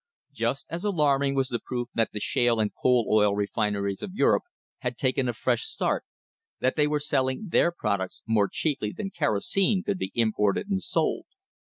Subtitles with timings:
[0.33, 4.41] Just as alarming was the proof that the shale and coal oil refineries of Europe
[4.79, 6.05] had taken a fresh start—
[6.59, 11.27] that they were selling their products more cheaply than kerosene could be imported and sold.